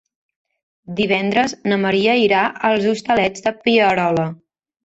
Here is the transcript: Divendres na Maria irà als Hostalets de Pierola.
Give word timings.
Divendres 0.99 1.53
na 1.71 1.79
Maria 1.85 2.17
irà 2.23 2.41
als 2.71 2.91
Hostalets 2.93 3.49
de 3.49 3.57
Pierola. 3.67 4.29